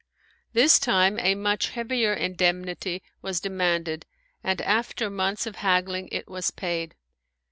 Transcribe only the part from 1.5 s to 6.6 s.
heavier indemnity was demanded and after months of haggling it was